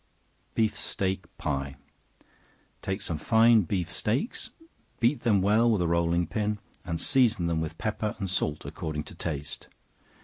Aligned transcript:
Beef 0.55 0.79
Steak 0.79 1.25
Pie. 1.37 1.75
Take 2.81 3.01
some 3.01 3.19
fine 3.19 3.61
beef 3.61 3.91
steaks, 3.91 4.49
beat 4.99 5.19
them 5.19 5.43
well 5.43 5.69
with 5.69 5.83
a 5.83 5.87
rolling 5.87 6.25
pin, 6.25 6.57
and 6.83 6.99
season 6.99 7.45
them 7.45 7.61
with 7.61 7.77
pepper 7.77 8.15
and 8.17 8.27
salt 8.27 8.65
according 8.65 9.03
to 9.03 9.13
taste. 9.13 9.67